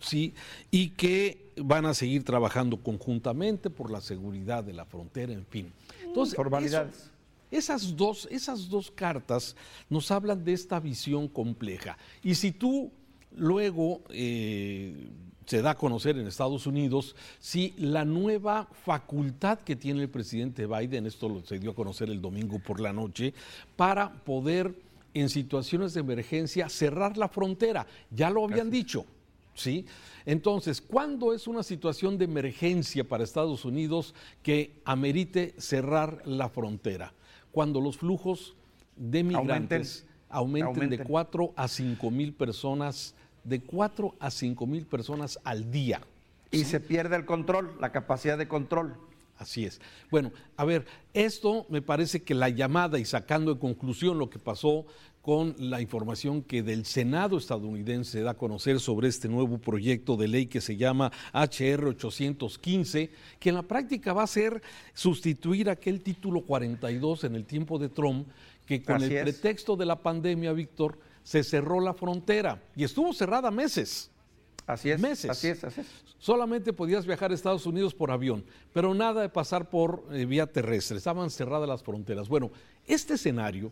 sí, 0.00 0.34
y 0.70 0.90
que 0.90 1.50
van 1.56 1.84
a 1.84 1.94
seguir 1.94 2.22
trabajando 2.22 2.76
conjuntamente 2.76 3.70
por 3.70 3.90
la 3.90 4.00
seguridad 4.00 4.62
de 4.62 4.72
la 4.72 4.84
frontera, 4.84 5.32
en 5.32 5.44
fin. 5.44 5.72
Entonces, 6.04 6.36
formalidades. 6.36 7.10
esas, 7.50 7.96
dos, 7.96 8.28
esas 8.30 8.68
dos 8.68 8.92
cartas 8.92 9.56
nos 9.90 10.12
hablan 10.12 10.44
de 10.44 10.52
esta 10.52 10.78
visión 10.78 11.26
compleja. 11.26 11.98
Y 12.22 12.36
si 12.36 12.52
tú 12.52 12.92
luego 13.32 14.02
eh, 14.10 15.08
se 15.48 15.62
da 15.62 15.70
a 15.70 15.74
conocer 15.76 16.18
en 16.18 16.26
Estados 16.26 16.66
Unidos 16.66 17.16
si 17.40 17.72
la 17.78 18.04
nueva 18.04 18.68
facultad 18.84 19.58
que 19.58 19.76
tiene 19.76 20.02
el 20.02 20.10
presidente 20.10 20.66
Biden, 20.66 21.06
esto 21.06 21.42
se 21.46 21.58
dio 21.58 21.70
a 21.70 21.74
conocer 21.74 22.10
el 22.10 22.20
domingo 22.20 22.58
por 22.58 22.80
la 22.80 22.92
noche, 22.92 23.32
para 23.74 24.12
poder 24.12 24.74
en 25.14 25.30
situaciones 25.30 25.94
de 25.94 26.00
emergencia 26.00 26.68
cerrar 26.68 27.16
la 27.16 27.28
frontera. 27.28 27.86
Ya 28.10 28.28
lo 28.28 28.44
habían 28.44 28.70
dicho. 28.70 29.06
¿Sí? 29.54 29.86
Entonces, 30.26 30.82
¿cuándo 30.82 31.32
es 31.32 31.48
una 31.48 31.62
situación 31.62 32.18
de 32.18 32.26
emergencia 32.26 33.02
para 33.02 33.24
Estados 33.24 33.64
Unidos 33.64 34.14
que 34.42 34.74
amerite 34.84 35.54
cerrar 35.56 36.22
la 36.26 36.50
frontera? 36.50 37.14
Cuando 37.52 37.80
los 37.80 37.96
flujos 37.96 38.54
de 38.96 39.24
migrantes 39.24 40.04
aumenten, 40.28 40.90
de 40.90 40.98
4 40.98 41.54
a 41.56 41.66
5 41.66 42.10
mil 42.10 42.34
personas, 42.34 43.14
de 43.44 43.60
4 43.60 44.14
a 44.18 44.30
5 44.30 44.66
mil 44.66 44.86
personas 44.86 45.38
al 45.44 45.70
día. 45.70 46.00
Y 46.50 46.64
se 46.64 46.80
pierde 46.80 47.16
el 47.16 47.24
control, 47.24 47.76
la 47.80 47.92
capacidad 47.92 48.38
de 48.38 48.48
control. 48.48 48.96
Así 49.38 49.64
es. 49.64 49.80
Bueno, 50.10 50.32
a 50.56 50.64
ver, 50.64 50.84
esto 51.14 51.64
me 51.68 51.80
parece 51.80 52.22
que 52.22 52.34
la 52.34 52.48
llamada 52.48 52.98
y 52.98 53.04
sacando 53.04 53.52
en 53.52 53.58
conclusión 53.58 54.18
lo 54.18 54.30
que 54.30 54.38
pasó 54.38 54.84
con 55.22 55.54
la 55.58 55.80
información 55.80 56.42
que 56.42 56.62
del 56.62 56.84
Senado 56.86 57.36
estadounidense 57.36 58.22
da 58.22 58.32
a 58.32 58.34
conocer 58.34 58.80
sobre 58.80 59.08
este 59.08 59.28
nuevo 59.28 59.58
proyecto 59.58 60.16
de 60.16 60.26
ley 60.26 60.46
que 60.46 60.60
se 60.60 60.76
llama 60.76 61.12
HR 61.34 61.88
815, 61.88 63.10
que 63.38 63.48
en 63.50 63.54
la 63.54 63.62
práctica 63.62 64.12
va 64.12 64.22
a 64.22 64.26
ser 64.26 64.62
sustituir 64.94 65.70
aquel 65.70 66.00
título 66.00 66.40
42 66.42 67.24
en 67.24 67.34
el 67.36 67.44
tiempo 67.44 67.78
de 67.78 67.90
Trump, 67.90 68.26
que 68.66 68.82
con 68.82 69.02
el 69.02 69.22
pretexto 69.22 69.76
de 69.76 69.86
la 69.86 69.96
pandemia, 69.96 70.52
Víctor, 70.52 70.98
se 71.28 71.44
cerró 71.44 71.78
la 71.78 71.92
frontera 71.92 72.58
y 72.74 72.84
estuvo 72.84 73.12
cerrada 73.12 73.50
meses. 73.50 74.10
Así 74.66 74.90
es. 74.90 74.98
Meses. 74.98 75.30
Así 75.30 75.48
es, 75.48 75.62
así 75.62 75.82
es. 75.82 75.86
Solamente 76.18 76.72
podías 76.72 77.04
viajar 77.04 77.30
a 77.30 77.34
Estados 77.34 77.66
Unidos 77.66 77.94
por 77.94 78.10
avión, 78.10 78.46
pero 78.72 78.94
nada 78.94 79.20
de 79.20 79.28
pasar 79.28 79.68
por 79.68 80.06
eh, 80.10 80.24
vía 80.24 80.46
terrestre. 80.46 80.96
Estaban 80.96 81.28
cerradas 81.28 81.68
las 81.68 81.82
fronteras. 81.82 82.30
Bueno, 82.30 82.50
este 82.86 83.14
escenario 83.14 83.70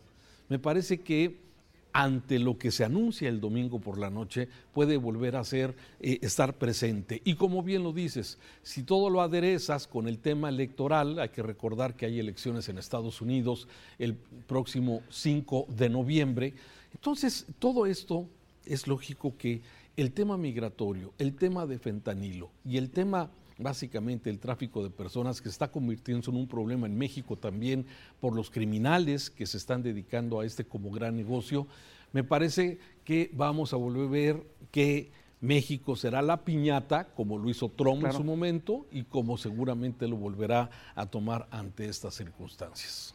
me 0.49 0.59
parece 0.59 0.99
que 0.99 1.47
ante 1.93 2.37
lo 2.37 2.59
que 2.59 2.69
se 2.69 2.83
anuncia 2.83 3.27
el 3.27 3.41
domingo 3.41 3.79
por 3.79 3.97
la 3.97 4.11
noche 4.11 4.47
puede 4.71 4.97
volver 4.97 5.35
a 5.35 5.43
ser 5.43 5.75
eh, 5.99 6.19
estar 6.21 6.59
presente. 6.59 7.23
Y 7.25 7.33
como 7.33 7.63
bien 7.63 7.81
lo 7.81 7.91
dices, 7.91 8.37
si 8.61 8.83
todo 8.83 9.09
lo 9.09 9.19
aderezas 9.19 9.87
con 9.87 10.07
el 10.07 10.19
tema 10.19 10.49
electoral, 10.49 11.17
hay 11.17 11.29
que 11.29 11.41
recordar 11.41 11.95
que 11.95 12.05
hay 12.05 12.19
elecciones 12.19 12.69
en 12.69 12.77
Estados 12.77 13.19
Unidos 13.19 13.67
el 13.97 14.13
próximo 14.13 15.01
5 15.09 15.65
de 15.69 15.89
noviembre. 15.89 16.53
Entonces, 16.97 17.45
todo 17.59 17.85
esto 17.85 18.27
es 18.65 18.87
lógico 18.87 19.35
que 19.37 19.61
el 19.95 20.11
tema 20.11 20.37
migratorio, 20.37 21.13
el 21.17 21.35
tema 21.35 21.65
de 21.65 21.79
fentanilo 21.79 22.49
y 22.65 22.77
el 22.77 22.89
tema 22.89 23.31
básicamente 23.57 24.29
el 24.29 24.39
tráfico 24.39 24.83
de 24.83 24.89
personas 24.89 25.41
que 25.41 25.49
se 25.49 25.53
está 25.53 25.71
convirtiendo 25.71 26.29
en 26.29 26.37
un 26.37 26.47
problema 26.47 26.87
en 26.87 26.97
México 26.97 27.37
también 27.37 27.85
por 28.19 28.35
los 28.35 28.51
criminales 28.51 29.29
que 29.29 29.45
se 29.45 29.57
están 29.57 29.81
dedicando 29.81 30.39
a 30.39 30.45
este 30.45 30.63
como 30.63 30.91
gran 30.91 31.15
negocio, 31.15 31.67
me 32.13 32.23
parece 32.23 32.79
que 33.03 33.29
vamos 33.33 33.73
a 33.73 33.77
volver 33.77 34.05
a 34.05 34.09
ver 34.09 34.43
que 34.71 35.11
México 35.39 35.95
será 35.95 36.21
la 36.21 36.43
piñata, 36.43 37.05
como 37.15 37.37
lo 37.37 37.49
hizo 37.49 37.69
Trump 37.69 38.03
en 38.05 38.13
su 38.13 38.23
momento, 38.23 38.87
y 38.91 39.03
como 39.03 39.37
seguramente 39.37 40.07
lo 40.07 40.15
volverá 40.15 40.69
a 40.95 41.05
tomar 41.05 41.47
ante 41.51 41.87
estas 41.87 42.15
circunstancias. 42.15 43.13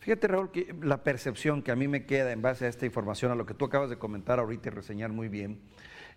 Fíjate, 0.00 0.28
Raúl, 0.28 0.50
que 0.50 0.74
la 0.82 1.02
percepción 1.04 1.62
que 1.62 1.70
a 1.70 1.76
mí 1.76 1.86
me 1.86 2.06
queda 2.06 2.32
en 2.32 2.40
base 2.40 2.64
a 2.64 2.68
esta 2.68 2.86
información, 2.86 3.30
a 3.30 3.34
lo 3.34 3.44
que 3.44 3.54
tú 3.54 3.66
acabas 3.66 3.90
de 3.90 3.98
comentar 3.98 4.38
ahorita 4.38 4.68
y 4.68 4.72
reseñar 4.72 5.10
muy 5.10 5.28
bien, 5.28 5.60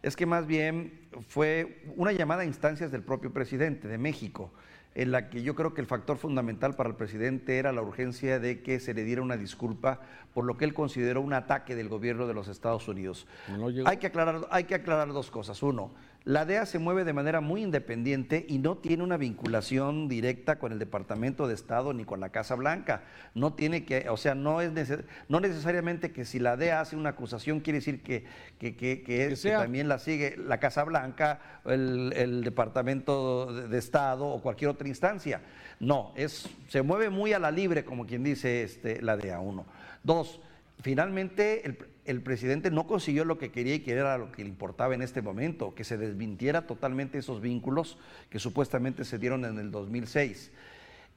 es 0.02 0.16
que 0.16 0.26
más 0.26 0.48
bien 0.48 1.08
fue 1.28 1.84
una 1.96 2.14
llamada 2.14 2.44
a 2.44 2.46
instancias 2.46 2.92
del 2.92 3.04
propio 3.04 3.32
presidente 3.34 3.88
de 3.88 3.98
México, 3.98 4.52
en 4.96 5.12
la 5.12 5.30
que 5.30 5.44
yo 5.44 5.56
creo 5.56 5.74
que 5.74 5.82
el 5.82 5.88
factor 5.88 6.18
fundamental 6.18 6.76
para 6.76 6.90
el 6.90 6.96
presidente 6.96 7.58
era 7.58 7.72
la 7.72 7.82
urgencia 7.82 8.40
de 8.40 8.62
que 8.62 8.80
se 8.80 8.94
le 8.94 9.04
diera 9.04 9.22
una 9.22 9.38
disculpa 9.38 10.02
por 10.34 10.46
lo 10.46 10.56
que 10.56 10.66
él 10.66 10.74
consideró 10.74 11.22
un 11.22 11.34
ataque 11.34 11.76
del 11.76 11.90
gobierno 11.90 12.28
de 12.28 12.34
los 12.34 12.48
Estados 12.48 12.88
Unidos. 12.88 13.28
hay, 13.86 13.98
que 13.98 14.08
aclarar, 14.08 14.48
hay 14.52 14.66
que 14.66 14.76
aclarar 14.76 15.08
dos 15.10 15.32
cosas. 15.32 15.62
Uno, 15.64 15.92
la 16.26 16.46
DEA 16.46 16.66
se 16.66 16.80
mueve 16.80 17.04
de 17.04 17.12
manera 17.12 17.42
muy 17.42 17.64
independiente 17.64 18.46
y 18.48 18.58
no 18.58 18.78
tiene 18.78 19.04
una 19.04 19.18
vinculación 19.18 20.08
directa 20.08 20.58
con 20.58 20.72
el 20.72 20.80
Departamento 20.80 21.48
de 21.48 21.54
Estado 21.54 21.94
ni 21.94 22.06
con 22.06 22.22
la 22.22 22.30
Casa 22.30 22.56
Blanca. 22.56 23.04
No 23.36 23.54
tiene 23.54 23.84
que, 23.84 24.08
o 24.10 24.16
sea, 24.16 24.34
no 24.34 24.62
es 24.62 24.72
no 25.28 25.42
necesariamente 25.42 26.14
que 26.14 26.24
si 26.24 26.40
la 26.40 26.56
DEA 26.56 26.80
hace 26.80 26.96
una 26.96 27.10
acusación 27.10 27.60
quiere 27.60 27.80
decir 27.80 28.02
que, 28.04 28.24
que, 28.58 28.76
que, 28.76 29.36
también 29.44 29.90
la 29.90 30.00
sigue 30.00 30.38
la 30.38 30.62
Casa 30.62 30.86
Blanca, 30.86 31.42
el, 31.66 32.14
el 32.16 32.44
Departamento 32.46 33.52
de 33.68 33.78
Estado 33.78 34.26
o 34.26 34.42
cualquier 34.42 34.72
otra 34.72 34.88
instancia. 34.88 35.42
No, 35.82 36.14
es, 36.16 36.50
se 36.70 36.82
mueve 36.84 37.10
muy 37.10 37.34
a 37.34 37.40
la 37.40 37.52
libre, 37.52 37.84
como 37.84 38.06
quien 38.06 38.24
dice 38.24 38.64
este, 38.64 39.02
la 39.02 39.18
DEA, 39.18 39.42
uno. 39.42 39.66
Dos, 40.04 40.40
finalmente 40.84 41.66
el, 41.66 41.78
el 42.06 42.22
presidente 42.22 42.70
no 42.70 42.86
consiguió 42.86 43.26
lo 43.26 43.38
que 43.38 43.52
quería 43.52 43.76
y 43.76 43.80
que 43.80 43.94
era 43.94 44.18
lo 44.18 44.32
que 44.32 44.44
le 44.44 44.50
importaba 44.50 44.94
en 44.94 45.02
este 45.02 45.22
momento, 45.22 45.74
que 45.74 45.84
se 45.84 45.98
desmintiera 45.98 46.68
totalmente 46.68 47.18
esos 47.18 47.42
vínculos 47.42 47.98
que 48.30 48.40
supuestamente 48.40 49.06
se 49.06 49.18
dieron 49.18 49.46
en 49.46 49.58
el 49.58 49.72
2006. 49.72 50.52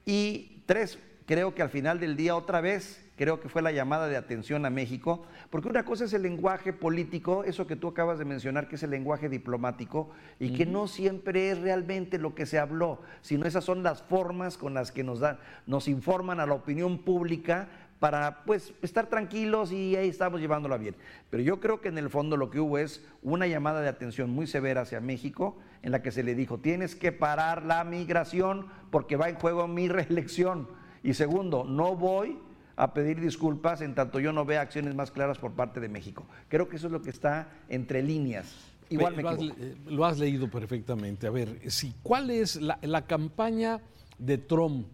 Y 0.05 0.63
tres, 0.65 0.97
creo 1.25 1.53
que 1.53 1.61
al 1.61 1.69
final 1.69 1.99
del 1.99 2.15
día 2.15 2.37
otra 2.37 2.61
vez, 2.61 3.03
creo 3.17 3.41
que 3.41 3.49
fue 3.49 3.61
la 3.61 3.73
llamada 3.73 4.07
de 4.07 4.15
atención 4.15 4.65
a 4.65 4.69
México, 4.69 5.25
porque 5.49 5.67
una 5.67 5.83
cosa 5.83 6.05
es 6.05 6.13
el 6.13 6.21
lenguaje 6.21 6.71
político, 6.71 7.43
eso 7.43 7.67
que 7.67 7.75
tú 7.75 7.89
acabas 7.89 8.17
de 8.17 8.23
mencionar, 8.23 8.69
que 8.69 8.75
es 8.75 8.83
el 8.83 8.91
lenguaje 8.91 9.27
diplomático, 9.27 10.09
y 10.39 10.53
que 10.53 10.65
no 10.65 10.87
siempre 10.87 11.49
es 11.49 11.59
realmente 11.59 12.17
lo 12.19 12.33
que 12.33 12.45
se 12.45 12.59
habló, 12.59 13.01
sino 13.21 13.45
esas 13.45 13.65
son 13.65 13.83
las 13.83 14.01
formas 14.01 14.57
con 14.57 14.73
las 14.73 14.93
que 14.93 15.03
nos 15.03 15.19
dan, 15.19 15.39
nos 15.65 15.89
informan 15.89 16.39
a 16.39 16.45
la 16.45 16.53
opinión 16.53 16.99
pública 16.99 17.67
para 17.99 18.43
pues 18.45 18.73
estar 18.81 19.07
tranquilos 19.07 19.71
y 19.71 19.95
ahí 19.95 20.09
estamos 20.09 20.39
llevándola 20.39 20.77
bien. 20.77 20.95
Pero 21.29 21.43
yo 21.43 21.59
creo 21.59 21.81
que 21.81 21.89
en 21.89 21.97
el 21.97 22.09
fondo 22.09 22.37
lo 22.37 22.49
que 22.49 22.59
hubo 22.59 22.77
es 22.77 23.03
una 23.21 23.47
llamada 23.47 23.81
de 23.81 23.89
atención 23.89 24.29
muy 24.29 24.47
severa 24.47 24.81
hacia 24.81 24.99
México 24.99 25.57
en 25.81 25.91
la 25.91 26.01
que 26.01 26.11
se 26.11 26.23
le 26.23 26.35
dijo, 26.35 26.59
tienes 26.59 26.95
que 26.95 27.11
parar 27.11 27.63
la 27.63 27.83
migración 27.83 28.67
porque 28.91 29.15
va 29.15 29.29
en 29.29 29.35
juego 29.35 29.67
mi 29.67 29.87
reelección. 29.87 30.67
Y 31.03 31.13
segundo, 31.13 31.63
no 31.63 31.95
voy 31.95 32.39
a 32.75 32.93
pedir 32.93 33.19
disculpas 33.19 33.81
en 33.81 33.95
tanto 33.95 34.19
yo 34.19 34.31
no 34.31 34.45
vea 34.45 34.61
acciones 34.61 34.93
más 34.93 35.09
claras 35.09 35.39
por 35.39 35.53
parte 35.53 35.79
de 35.79 35.89
México. 35.89 36.25
Creo 36.47 36.69
que 36.69 36.75
eso 36.75 36.87
es 36.87 36.93
lo 36.93 37.01
que 37.01 37.09
está 37.09 37.47
entre 37.69 38.03
líneas. 38.03 38.53
Igual 38.89 39.15
me 39.15 39.23
lo, 39.23 39.29
has, 39.29 39.39
lo 39.85 40.05
has 40.05 40.19
leído 40.19 40.49
perfectamente. 40.49 41.27
A 41.27 41.31
ver, 41.31 41.59
si, 41.69 41.93
¿cuál 42.03 42.29
es 42.29 42.55
la, 42.55 42.77
la 42.81 43.05
campaña 43.05 43.81
de 44.17 44.37
Trump 44.37 44.87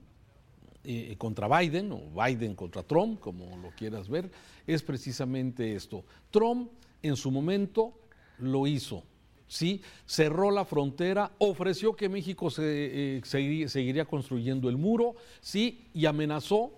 eh, 0.83 1.15
contra 1.17 1.47
Biden 1.59 1.91
o 1.91 2.01
Biden 2.11 2.55
contra 2.55 2.83
Trump, 2.83 3.19
como 3.19 3.57
lo 3.57 3.69
quieras 3.71 4.09
ver, 4.09 4.29
es 4.67 4.83
precisamente 4.83 5.75
esto. 5.75 6.03
Trump 6.29 6.71
en 7.01 7.15
su 7.15 7.31
momento 7.31 7.93
lo 8.39 8.67
hizo. 8.67 9.03
¿sí? 9.47 9.81
Cerró 10.05 10.51
la 10.51 10.65
frontera, 10.65 11.31
ofreció 11.37 11.95
que 11.95 12.09
México 12.09 12.49
se, 12.49 13.17
eh, 13.17 13.21
seguiría, 13.23 14.05
construyendo 14.05 14.67
el 14.67 14.77
muro, 14.77 15.15
¿sí? 15.41 15.85
Y 15.93 16.05
amenazó 16.05 16.71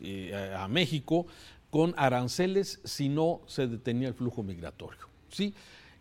eh, 0.00 0.54
a 0.56 0.68
México 0.68 1.26
con 1.70 1.94
aranceles 1.96 2.80
si 2.84 3.08
no 3.08 3.40
se 3.46 3.66
detenía 3.66 4.08
el 4.08 4.14
flujo 4.14 4.42
migratorio, 4.42 5.08
¿sí? 5.28 5.54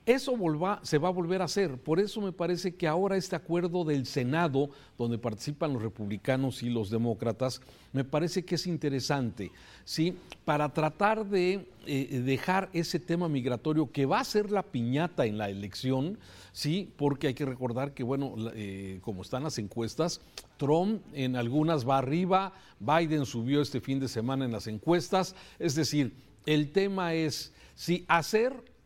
Eso 0.07 0.37
se 0.83 0.97
va 0.99 1.07
a 1.09 1.11
volver 1.11 1.41
a 1.41 1.45
hacer. 1.45 1.77
Por 1.77 1.99
eso 1.99 2.21
me 2.21 2.31
parece 2.31 2.73
que 2.73 2.87
ahora 2.87 3.17
este 3.17 3.35
acuerdo 3.35 3.83
del 3.83 4.05
Senado, 4.05 4.69
donde 4.97 5.17
participan 5.17 5.73
los 5.73 5.81
republicanos 5.81 6.63
y 6.63 6.69
los 6.69 6.89
demócratas, 6.89 7.59
me 7.91 8.05
parece 8.05 8.45
que 8.45 8.55
es 8.55 8.67
interesante, 8.67 9.51
¿sí? 9.83 10.15
Para 10.45 10.71
tratar 10.71 11.25
de 11.25 11.67
eh, 11.85 12.21
dejar 12.23 12.69
ese 12.71 13.01
tema 13.01 13.27
migratorio 13.27 13.91
que 13.91 14.05
va 14.05 14.21
a 14.21 14.23
ser 14.23 14.49
la 14.49 14.63
piñata 14.63 15.25
en 15.25 15.37
la 15.37 15.49
elección, 15.49 16.17
¿sí? 16.53 16.89
Porque 16.95 17.27
hay 17.27 17.33
que 17.33 17.43
recordar 17.43 17.93
que, 17.93 18.03
bueno, 18.03 18.33
eh, 18.53 18.99
como 19.01 19.23
están 19.23 19.43
las 19.43 19.57
encuestas, 19.57 20.21
Trump 20.55 21.01
en 21.11 21.35
algunas 21.35 21.85
va 21.85 21.97
arriba, 21.97 22.53
Biden 22.79 23.25
subió 23.25 23.61
este 23.61 23.81
fin 23.81 23.99
de 23.99 24.07
semana 24.07 24.45
en 24.45 24.53
las 24.53 24.67
encuestas, 24.67 25.35
es 25.59 25.75
decir, 25.75 26.13
el 26.45 26.71
tema 26.71 27.13
es 27.13 27.51
si 27.75 28.05
hacer 28.07 28.76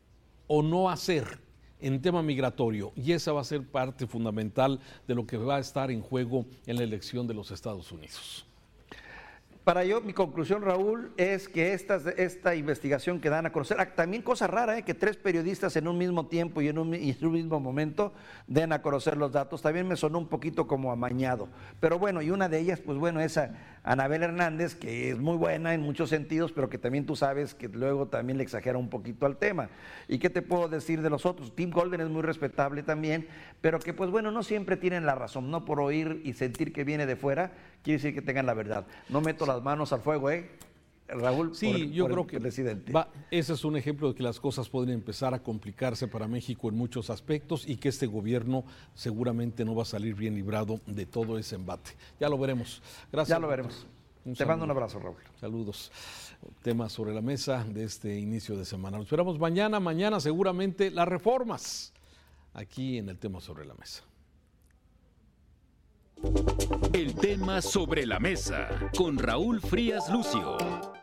o 0.54 0.62
no 0.62 0.90
hacer 0.90 1.40
en 1.80 2.02
tema 2.02 2.22
migratorio. 2.22 2.92
Y 2.98 3.14
esa 3.14 3.32
va 3.32 3.40
a 3.40 3.46
ser 3.46 3.66
parte 3.66 4.06
fundamental 4.06 4.82
de 5.08 5.16
lo 5.16 5.26
que 5.26 5.38
va 5.38 5.56
a 5.56 5.60
estar 5.60 5.90
en 5.90 6.02
juego 6.02 6.46
en 6.66 6.76
la 6.76 6.84
elección 6.84 7.26
de 7.26 7.34
los 7.34 7.52
Estados 7.52 7.90
Unidos. 7.94 8.46
Para 9.64 9.86
yo, 9.86 10.02
mi 10.02 10.12
conclusión, 10.12 10.64
Raúl, 10.64 11.12
es 11.18 11.48
que 11.48 11.74
esta, 11.74 12.56
investigación 12.56 13.20
que 13.20 13.30
dan 13.30 13.46
a 13.46 13.52
conocer, 13.52 13.78
ah, 13.80 13.94
también 13.94 14.24
cosa 14.24 14.48
rara, 14.48 14.78
¿eh? 14.80 14.84
que 14.84 14.96
tres 14.96 15.18
periodistas 15.18 15.76
en 15.76 15.88
un 15.88 16.00
mismo 16.00 16.26
tiempo 16.26 16.62
y 16.62 16.68
en, 16.68 16.80
un, 16.80 16.96
y 16.96 17.12
en 17.12 17.26
un 17.26 17.34
mismo 17.34 17.60
momento 17.60 18.12
den 18.48 18.74
a 18.74 18.82
conocer 18.82 19.18
los 19.18 19.32
datos, 19.32 19.62
también 19.62 19.88
me 19.88 19.96
sonó 19.96 20.18
un 20.18 20.28
poquito 20.28 20.66
como 20.66 20.92
amañado. 20.92 21.48
Pero 21.80 22.00
bueno, 22.00 22.24
y 22.24 22.32
una 22.32 22.50
de 22.50 22.58
ellas, 22.58 22.80
pues 22.80 22.98
bueno, 22.98 23.22
es 23.22 23.38
a 23.38 23.54
Anabel 23.84 24.24
Hernández, 24.24 24.74
que 24.74 25.12
es 25.12 25.20
muy 25.20 25.38
buena 25.38 25.76
en 25.76 25.82
muchos 25.82 26.10
sentidos, 26.10 26.52
pero 26.52 26.68
que 26.68 26.80
también 26.80 27.06
tú 27.06 27.16
sabes 27.16 27.54
que 27.54 27.68
luego 27.68 28.08
también 28.08 28.38
le 28.38 28.44
exagera 28.44 28.80
un 28.80 28.90
poquito 28.90 29.28
al 29.28 29.38
tema. 29.38 29.70
¿Y 30.08 30.18
qué 30.18 30.32
te 30.32 30.42
puedo 30.42 30.70
decir 30.70 31.04
de 31.04 31.10
los 31.12 31.28
otros? 31.28 31.56
Tim 31.56 31.70
Golden 31.70 32.02
es 32.02 32.10
muy 32.10 32.24
respetable 32.24 32.82
también, 32.82 33.28
pero 33.62 33.78
que 33.78 33.94
pues 33.94 34.10
bueno, 34.10 34.32
no 34.32 34.42
siempre 34.42 34.76
tienen 34.76 35.06
la 35.06 35.14
razón, 35.14 35.52
no 35.52 35.66
por 35.66 35.80
oír 35.80 36.22
y 36.24 36.34
sentir 36.34 36.74
que 36.74 36.84
viene 36.84 37.06
de 37.06 37.16
fuera, 37.16 37.52
quiere 37.84 37.98
decir 37.98 38.14
que 38.14 38.22
tengan 38.22 38.46
la 38.46 38.54
verdad. 38.54 38.86
No 39.10 39.22
meto 39.22 39.46
las 39.46 39.62
manos 39.62 39.94
al 39.94 40.02
fuego, 40.02 40.30
¿eh? 40.30 40.50
Raúl, 41.08 41.56
sí, 41.56 41.92
yo 41.92 42.08
creo 42.08 42.26
que 42.26 42.40
presidente. 42.40 42.94
ese 43.32 43.54
es 43.54 43.66
un 43.66 43.76
ejemplo 43.76 44.08
de 44.10 44.16
que 44.16 44.24
las 44.24 44.40
cosas 44.40 44.70
pueden 44.70 44.92
empezar 44.94 45.34
a 45.34 45.40
complicarse 45.44 46.08
para 46.08 46.28
México 46.28 46.70
en 46.70 46.76
muchos 46.76 47.10
aspectos 47.10 47.68
y 47.68 47.76
que 47.78 47.90
este 47.90 48.08
gobierno 48.08 48.64
seguramente 48.94 49.66
no 49.66 49.76
va 49.76 49.84
a 49.84 49.86
salir 49.86 50.16
bien 50.16 50.36
librado 50.36 50.80
de 50.86 51.06
todo 51.06 51.38
ese 51.38 51.56
embate. 51.56 51.92
Ya 52.20 52.30
lo 52.30 52.38
veremos. 52.38 52.82
Gracias. 53.12 53.36
Ya 53.36 53.40
lo 53.40 53.48
veremos. 53.48 53.86
Te 54.38 54.46
mando 54.46 54.66
un 54.66 54.72
abrazo, 54.72 55.00
Raúl. 55.00 55.18
Saludos. 55.40 55.92
Temas 56.62 56.92
sobre 56.92 57.14
la 57.14 57.22
mesa 57.22 57.66
de 57.66 57.84
este 57.84 58.18
inicio 58.18 58.56
de 58.56 58.66
semana. 58.66 58.98
Nos 58.98 59.08
esperamos 59.08 59.40
mañana, 59.40 59.80
mañana 59.80 60.20
seguramente 60.20 60.92
las 60.92 61.08
reformas 61.08 61.92
aquí 62.54 62.98
en 62.98 63.10
el 63.10 63.18
tema 63.18 63.42
sobre 63.42 63.66
la 63.66 63.74
mesa. 63.74 64.04
El 66.94 67.16
tema 67.16 67.62
sobre 67.62 68.06
la 68.06 68.20
mesa 68.20 68.70
con 68.96 69.18
Raúl 69.18 69.62
Frías 69.62 70.10
Lucio. 70.10 71.01